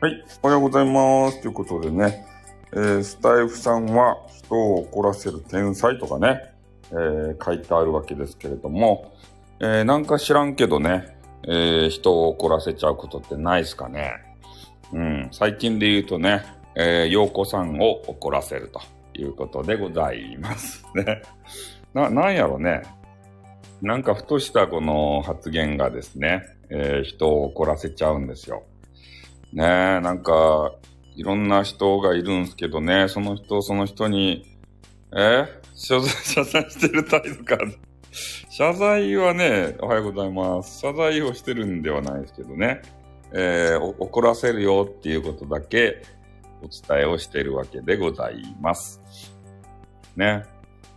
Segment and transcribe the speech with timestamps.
[0.00, 1.40] はい、おはようございます。
[1.42, 2.24] ということでね、
[2.70, 6.54] えースタイフさんは人を怒らせる天才とかね、
[6.92, 9.12] えー書いてあるわけですけれども、
[9.58, 14.12] えーなんか知らんけどね、え人を怒らせちゃうことってないですかね。
[14.92, 16.44] うん、最近で言うとね、
[16.76, 18.80] えー、陽子さんを怒らせると
[19.20, 21.22] いうことでございますね。
[21.92, 22.82] な、なんやろね。
[23.82, 28.62] なんかふとしたこの発言がですね、えー人を怒らせちゃうんですよ。
[29.52, 30.72] ねえ、なんか、
[31.16, 34.46] いろんな人がいるんすけどね、その人、その人に、
[35.16, 35.46] え？
[35.74, 37.56] 謝罪、謝罪してる態度か。
[38.50, 40.80] 謝罪はね、おはようございます。
[40.80, 42.82] 謝罪をしてるんではないですけどね、
[43.32, 46.02] えー怒らせるよっていうことだけ
[46.62, 49.00] お伝えをしてるわけでございます。
[50.16, 50.44] ね。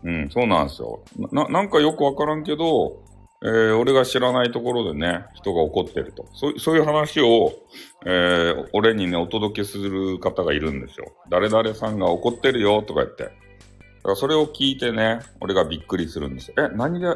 [0.03, 1.03] うん、そうなんですよ。
[1.31, 3.03] な、なんかよくわからんけど、
[3.43, 6.27] えー俺が知らないところでね、人が怒ってると。
[6.33, 7.51] そうそういう話を、
[8.05, 11.11] えー俺にね、お届けする方がいるんですよ。
[11.29, 13.23] 誰々さんが怒ってるよとか言って。
[13.23, 16.55] だからそれを聞いてね、俺がびっくりするんですよ。
[16.59, 17.07] え、何で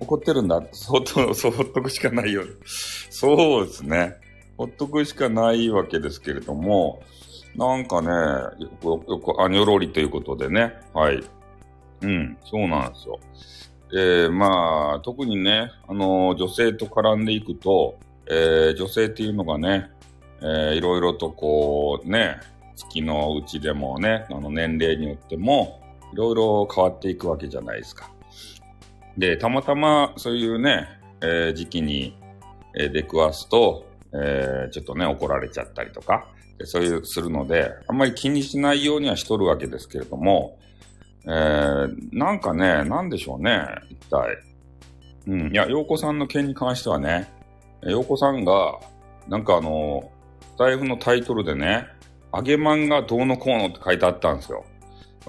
[0.00, 0.62] 怒ってるんだ？
[0.72, 2.42] そうと、そっとくしかないよ。
[2.64, 4.16] そうですね。
[4.56, 7.02] ほっとくしかないわけですけれども、
[7.56, 8.08] なんかね、
[8.82, 11.20] よく、よく、アニョロリということでね、はい。
[12.02, 13.18] うん、そうなんですよ。
[13.94, 19.90] えー、まあ、特にね、あの女性と絡んでいくと、えー女性っていうのがね、
[20.40, 22.38] えーいろいろとこう、ね、
[22.74, 25.82] 月のうちでもね、あの年齢によっても、
[26.14, 28.10] いろいろ変わっていくわけじゃないですか。
[29.18, 30.88] で、たまたまそういうね、
[31.20, 32.16] えー時期に、
[32.74, 36.28] え出くわすと、えーちょっとね、怒られちゃったりとか、
[36.64, 40.58] そういう、するので、あんまり気にしないようにはしとるわけですけれども、
[41.26, 44.38] えーなんかね、なんでしょうね、一体。
[45.26, 45.52] うん。
[45.52, 47.32] いや、陽子さんの件に関してはね、
[47.82, 48.78] 陽子さんが、
[49.28, 50.10] なんかあの、
[50.40, 51.86] スタイフのタイトルでね、
[52.34, 54.64] 揚げマンがどうのこうのって書いてあったんですよ。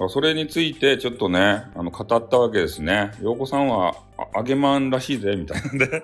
[0.10, 3.12] それについてちょっとね、あの、語ったわけですね。
[3.22, 6.04] 陽子さんは、あ揚げマンらしいぜ、みたいなんで、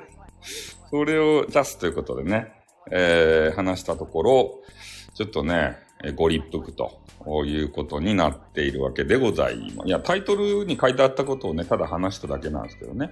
[0.92, 2.53] それを出すということでね、
[2.92, 4.59] えー話したところ、
[5.16, 7.02] ちょっとね、えご立腹と
[7.46, 9.88] いうことになっているわけでございます。
[9.88, 13.12] いや、タイトルに書いてあったことをね、ただ話しただけなんですけどね。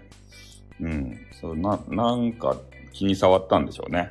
[0.79, 1.19] うん。
[1.40, 2.57] そう、な、なんか
[2.94, 4.09] 気に障ったんでしょうね。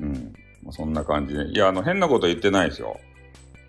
[0.00, 0.32] うん。
[0.62, 1.48] まそんな感じで。
[1.50, 2.98] いや、あの、変なこと言ってないですよ。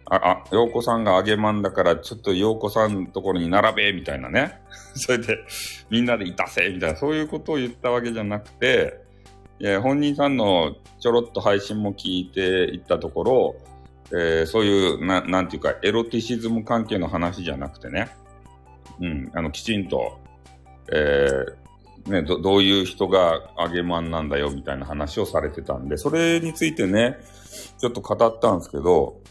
[0.05, 4.59] あ、あ、洋子さんが揚げまんだから、ちょっと洋子さんのところに並べ、みたいなね。
[4.95, 5.39] それで、
[5.89, 8.99] みんなでいたせ、みたいな、そういうことを言ったわけじゃなくて、
[9.81, 12.41] 本人さんのちょろっと配信も聞いて
[12.73, 13.55] いったところ、
[14.13, 18.09] えーそういう、ななんていうか、エロティシズム関係の話じゃなくてね、
[18.99, 20.19] うん、あの、きちんと、
[20.91, 27.19] えーね、どどういう人が揚げまんなんだよみたいな話をされてたんで、それについてね、
[27.79, 29.21] ちょっと語ったんですけど、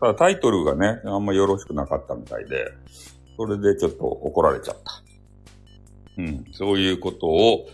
[0.00, 2.66] ただタイトルがね、あんまよろしくなかったみたいで、
[3.36, 5.02] それでちょっと怒られちゃった。
[6.18, 7.66] うん、そういうことを、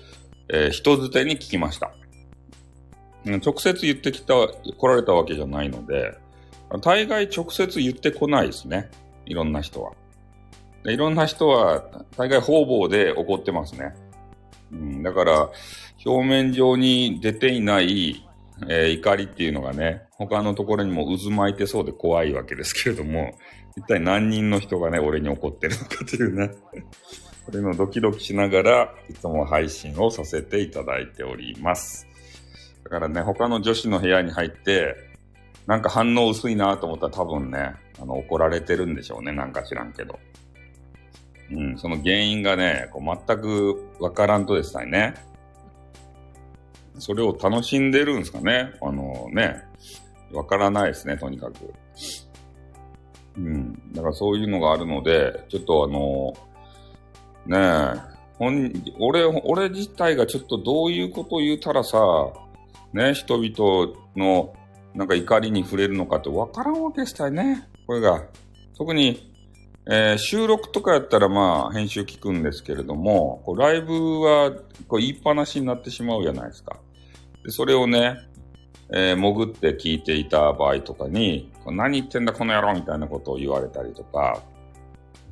[0.51, 1.93] えー人づてに聞きました。
[3.25, 6.17] 直接言ってきた、来られたわけじゃないので、
[6.83, 8.91] 大概直接言ってこないですね。
[9.27, 9.93] いろんな人は。
[10.85, 11.83] いろんな人は、
[12.17, 13.95] 大概方々で怒ってますね。
[14.73, 15.51] うん、だから、
[16.05, 18.25] 表面上に出ていない、
[18.69, 23.33] えー怒りっていうのがね、他のところにも渦巻いてそうで怖いわけですけれども、
[23.77, 26.51] 一体何人の人がね、俺に怒ってるのかというね、
[27.47, 32.08] それのドキドキしながら、いつも配信をさせていただいております。
[32.89, 34.97] だからね、他の女子の部屋に入って、
[35.67, 39.31] なんか反応薄いなと思ったら多分ね、あの、怒られてるんでしょうね。
[39.31, 40.19] なんか知らんけど。
[41.51, 45.15] うん、その原因がね、こう全くわからんとですね。
[46.99, 48.73] それを楽しんでるんですかね。
[48.81, 49.63] あのね、
[50.33, 51.75] わからないですね、とにかく。
[53.37, 56.33] うん、だからそういうのがあるので、ちょっとあの、
[57.47, 58.01] ね
[58.41, 61.99] え、俺、俺自体がちょっとどういうことを言うたらさ、
[62.93, 64.55] ね、人々の
[64.95, 67.69] なんか怒りに触れるのかって分からんわけしたいね。
[67.87, 68.25] これが。
[68.77, 69.33] 特に、
[69.87, 74.53] えー収録とかやったらまあ編集聞くんですけれども、こうライブは
[74.87, 76.79] こう言いっぱなしになってしまうじゃないですか。
[77.45, 78.17] でそれをね、
[78.93, 84.43] えー潜って聞いていた場合とかに、何言ってんだこの野郎みたいなことを言われたりとか、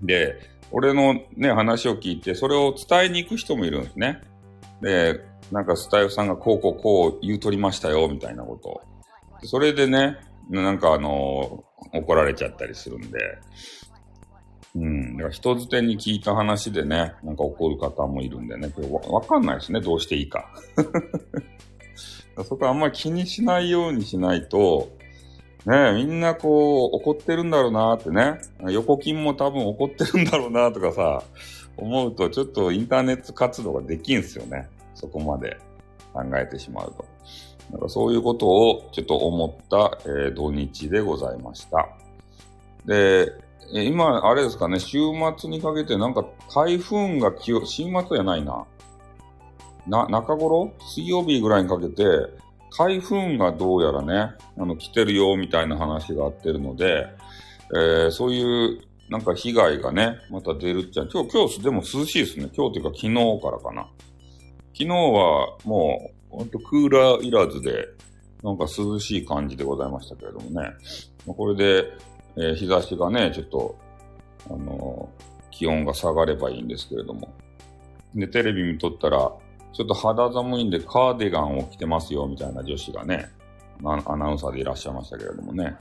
[0.02, 0.36] で、
[0.70, 4.20] 俺のね、話を聞いて、それを伝えに行く人もいるんですね。
[4.82, 5.20] で、
[5.52, 8.82] なんかスタイフさんがこうこうこう言うとりましたよ、みたいなこと。
[9.46, 10.16] それでね、
[10.48, 13.18] なんかあの怒られちゃったりするんで、
[14.74, 20.50] うん、だから人づてに聞いた話でね、なんか怒る方もいるんでね、これわかんないですね、どうしていいか。
[22.44, 24.90] そこあんまり気にしないようにしないと、
[25.64, 28.38] ねみんなこう、怒ってるんだろうなってね。
[28.68, 31.22] 横金も多分怒ってるんだろうなとかさ、
[31.76, 34.68] 思うとちょっとインターネット活動ができんすよね。
[34.96, 35.56] そこまで
[36.12, 37.04] 考えてしまうと。
[37.70, 41.88] なんかそういうことをちょっと思った、えー、土日でございました。
[42.86, 43.32] で、
[43.72, 44.98] 今、あれですかね、週
[45.36, 48.64] 末にかけてなんか台風が気を、週末じゃないな。
[49.88, 50.72] な、中頃？
[50.80, 52.04] 水曜日ぐらいにかけて、
[52.78, 57.06] 台風がどうやらね、あの、来てるよ、みたいな話があってるので、
[57.74, 61.04] えー、そういう、なんか被害がね、また出るっちゃ。
[61.12, 62.48] 今日、今日でも涼しいですね。
[62.56, 63.88] 今日というか昨日からかな。
[64.78, 67.88] 昨日はもう、ほんとクーラーいらずで、
[68.44, 70.70] なんか涼しい感じでございましたけれどもね。
[71.26, 71.92] これで、
[72.36, 73.78] えー、日差しがね、ちょっと、
[74.50, 77.32] あのー、気温が下がればいいんですけれども。
[78.14, 79.32] で、テレビ見とったら、
[79.72, 83.30] ちょっと肌寒いんでカーディガンを着てますよ、みたいな女子がね、
[83.82, 85.74] アナウンサーでいらっしゃいましたけれどもね。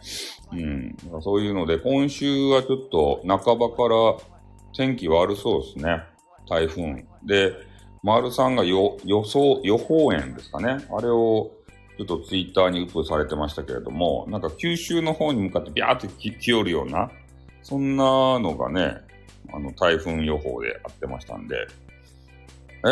[0.54, 0.96] うん。
[1.22, 4.16] そういうので、今週はちょっと半ばから
[4.74, 6.02] 天気悪そうですね。
[6.50, 7.06] 台風。
[7.26, 7.65] で、
[8.06, 10.86] 丸さんが予想、予報円ですかね。
[10.96, 11.52] あれを
[11.98, 17.10] ちょっとツイッターにアップされてましたけれども、なんか九州の方に向かってビャーって来よるような、
[17.64, 18.98] そんなのがね、
[19.52, 21.68] あの、台風予報であってましたんで、
[22.86, 22.90] え？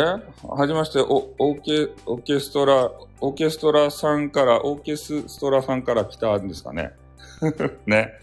[0.48, 2.90] はじめまして、お、オーケ、オーケストラ、
[3.20, 6.90] オーケストラさんから、オーケストラさんから来たんですかね。
[7.86, 8.14] ね。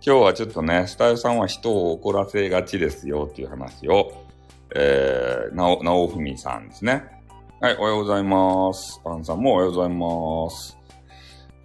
[0.00, 4.25] 今日はちょっとね、スタイルさんは人を怒らせがちですよっていう話を、
[4.78, 7.02] えー、なお、なおふみさんですね。
[7.62, 9.00] はい、おはようございます。
[9.06, 10.76] アンさんもおはようございます。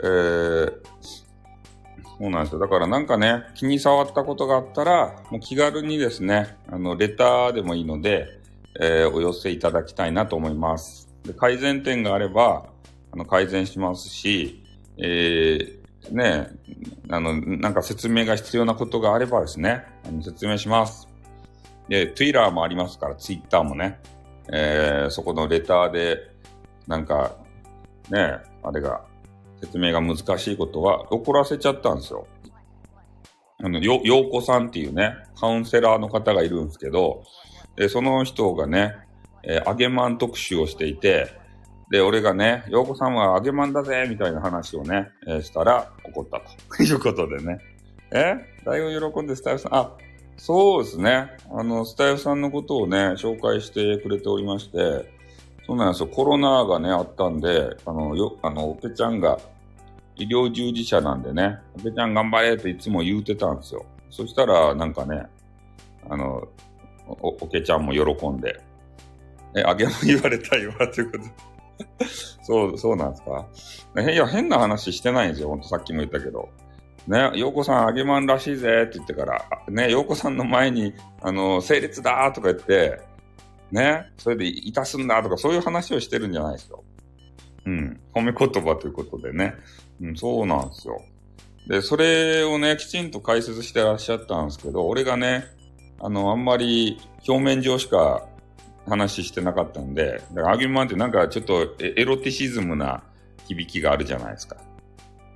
[0.02, 0.72] えー、
[1.04, 2.60] そうなんですよ。
[2.60, 8.28] だからなんかね、気に障ったことがあったら、もう気軽にですね、あの、レターでもいいので、
[8.80, 11.10] えー、お寄せいただきたいなと思います。
[11.25, 12.69] で改善点があれば、
[13.12, 14.64] あの、改善しますし、
[14.98, 16.48] えー、ね、
[17.10, 21.11] あの、なんか説明が必要なことがあればですね、あの説明します。
[21.92, 24.00] で、Twitter もありますから、Twitter もね、
[24.50, 26.32] えー、そこのレターで、
[26.88, 27.36] なんか、
[28.10, 29.02] ね、あれが、
[29.60, 32.28] 説明が難しいことは怒らせちゃったんですよ。
[33.62, 37.24] あの、よ、ようこさんっていうね、カウンセラーの方がいるんですけど、
[37.76, 38.96] で、その人がね、
[39.44, 41.28] えー、揚げまん特集をしていて、
[41.90, 46.40] で、俺がね、洋子さんは揚げまんだぜみたいな話をね、えー、したら怒った
[46.78, 47.60] ということでね。
[48.14, 48.36] え？
[48.64, 49.92] だいぶ喜んでスタイルさん、あ、
[50.38, 51.30] そうですね。
[51.51, 55.12] あの、スタイルさんのことをね、紹介してくれておりまして、
[55.68, 56.07] そうなんですよ。
[56.07, 59.39] コロナがね、あったんで、あの、よ、あの、おぺちゃんが
[60.16, 63.86] 医療従事者なんでね、おぺちゃん頑張れっていつも言うてたんですよ。
[64.10, 65.28] そしたら、なんかね、
[66.10, 66.48] あの、
[67.07, 68.60] お、けちゃんも喜んで、
[69.56, 71.31] え、あげも言われたいわ、ということで。
[72.44, 73.48] そう、そうなんですか
[74.12, 75.50] いや、変な話してないんですよ。
[75.50, 76.50] ほんとさっきも言ったけど。
[77.07, 83.00] ね、洋子さんあげまんらしいぜって言ってから、ね、洋子さんの前に、あの、整列だとか言って、
[83.71, 86.83] ね、それでいたすんだとか、そういう話をしてるんじゃないですよ。
[87.65, 88.00] うん。
[88.13, 89.56] 褒め言葉ということでね。
[90.01, 91.01] うん、そうなんですよ。
[91.68, 95.45] で、それをね、きちんと解説してらっしゃったんですけど、俺がね、
[95.99, 98.28] あの、あんまり表面上しか
[98.87, 103.04] 話してなかったんで、だからアギマンってなんかちょっとエロティシズムな
[103.47, 104.57] 響きがあるじゃないですか。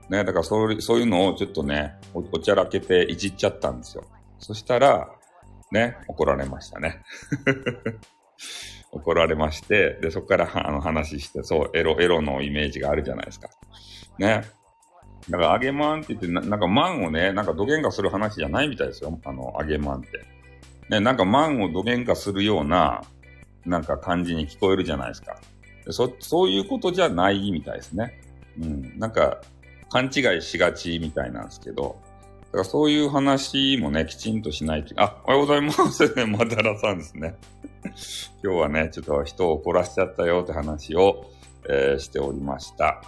[0.10, 4.04] ね、だからそういうそういうのをちょっとねお、おちゃらけていじっちゃったんですよ。
[4.40, 5.10] そしたら、
[5.72, 7.02] ね、怒られましたね。
[8.92, 13.50] 怒られまして、で、そこからあの話して、そう、エロ、エロのイメージがあるじゃないですか。
[14.20, 14.44] ね。
[15.30, 19.20] だから、揚げまんって言ってな、なんかまんをね、なんかどげんかする話じゃないみたいですよ。
[19.26, 20.10] あの、揚げまんって。
[20.90, 23.02] ね、なんかまんをどげんかするような、
[23.66, 25.36] なんか感じに聞こえるじゃないですか。
[25.90, 28.22] そ、そういうことじゃないみたいですね。
[28.62, 29.00] うん。
[29.00, 29.42] なんか、
[29.89, 31.98] 勘違いしがちみたいなんですけど、
[32.46, 34.94] だからそういう話もね、きちんとしないと。
[35.01, 36.13] あ、おはようございます。
[36.27, 37.36] まだらさんですね。
[38.44, 41.25] 今日はね、ちょっと人を怒らしちゃったよって話を、
[41.70, 43.01] えー、しておりました。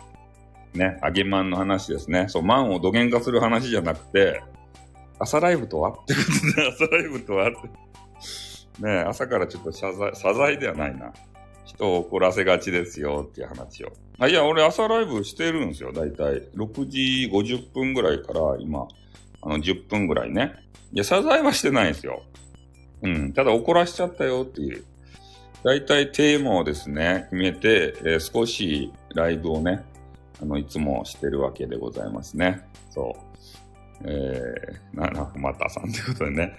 [0.74, 2.26] ね、揚げまんの話ですね。
[2.28, 4.42] そう、まんを土幻化する話じゃなくて、
[5.20, 5.92] 朝ライブとは？
[5.92, 6.20] ってこ
[6.56, 7.50] とで、朝ライブとは？
[7.50, 7.88] って。
[8.84, 11.12] ね朝からちょっと謝罪、謝罪ではないな。
[11.68, 13.92] 人を怒らせがちですよっていう話を。
[14.20, 16.42] あいや、俺朝ライブしてるんですよ、だいたい。
[16.56, 18.88] 6時50分ぐらいから今、
[19.42, 20.56] あの、10分ぐらいね。
[20.94, 22.24] いや、謝罪はしてないんですよ。
[23.04, 23.34] うん。
[23.34, 24.84] ただ怒らしちゃったよっていう。
[25.64, 29.84] だいたいテーマをですね、決めて、えー、少しライブをね、
[30.42, 32.62] あの、いつもしてるわけでございますね。
[32.90, 34.04] そう。
[34.06, 36.54] えー、な、な、またさんということでね。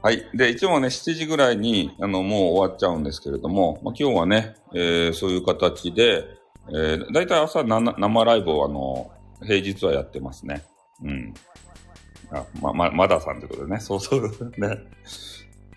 [0.00, 0.28] はい。
[0.32, 6.24] で、一応ね、7時ぐらいに、あの、もう終わっちゃうんですけれども、まあ、今日はね、えー、そういう形で、
[6.68, 9.10] えー、だいたい朝生ライブをあの、
[9.42, 10.62] 平日はやってますね。
[11.02, 11.34] うん。
[12.30, 13.80] あ、ま、ま、まださんってことでね。
[13.80, 14.44] そうそうです。
[14.58, 14.78] ね。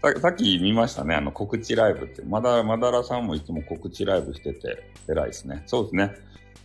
[0.02, 1.16] ささっき見ましたね。
[1.16, 2.22] あの、告知ライブって。
[2.24, 5.64] まだ、まだらさんもいつも告知ライブしてて、偉いですね。
[5.66, 6.12] そうですね。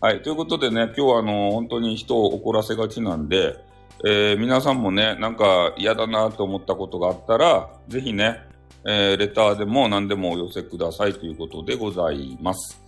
[0.01, 0.23] はい。
[0.23, 3.57] ということでね、今日はあの、本当に人を怒らせがちなんで、
[4.05, 8.43] えー、皆さんもね、なんか嫌だなと思ったことがあったら、ぜひね、
[8.85, 12.81] えー、レターでも何でもお寄せくださいということでございます。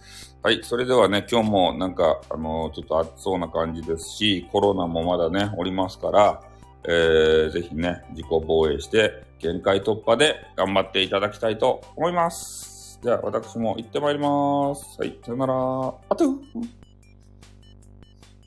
[0.43, 0.61] はい。
[0.63, 6.43] それではね、今日もなんか、あのー、ちょっと暑そうな感じですし、コロナもまだね、おりますから、
[6.85, 13.01] えー、ぜひね、自己防衛して、限界突破で頑張っていただきたいと思います。
[13.03, 15.01] じゃあ、私も行ってまいります。
[15.01, 15.19] はい。
[15.25, 15.55] さよなら。
[16.09, 16.25] あと